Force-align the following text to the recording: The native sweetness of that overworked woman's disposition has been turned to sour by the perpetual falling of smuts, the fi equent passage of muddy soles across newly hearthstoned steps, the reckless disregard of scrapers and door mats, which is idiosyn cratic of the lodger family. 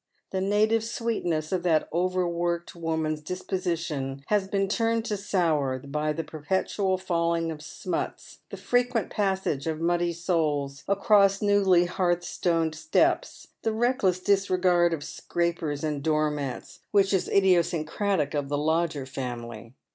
The 0.31 0.41
native 0.41 0.83
sweetness 0.83 1.51
of 1.51 1.61
that 1.61 1.87
overworked 1.93 2.75
woman's 2.75 3.21
disposition 3.21 4.23
has 4.29 4.47
been 4.47 4.67
turned 4.67 5.05
to 5.05 5.15
sour 5.15 5.77
by 5.77 6.11
the 6.11 6.23
perpetual 6.23 6.97
falling 6.97 7.51
of 7.51 7.61
smuts, 7.61 8.39
the 8.49 8.57
fi 8.57 8.79
equent 8.85 9.11
passage 9.11 9.67
of 9.67 9.79
muddy 9.79 10.11
soles 10.11 10.83
across 10.87 11.39
newly 11.39 11.85
hearthstoned 11.85 12.73
steps, 12.73 13.49
the 13.61 13.73
reckless 13.73 14.19
disregard 14.19 14.91
of 14.91 15.03
scrapers 15.03 15.83
and 15.83 16.01
door 16.01 16.31
mats, 16.31 16.79
which 16.89 17.13
is 17.13 17.29
idiosyn 17.29 17.85
cratic 17.85 18.33
of 18.33 18.49
the 18.49 18.57
lodger 18.57 19.05
family. 19.05 19.75